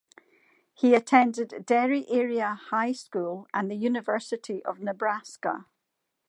[0.73, 5.67] He attended Derry Area High School and the University of Nebraska.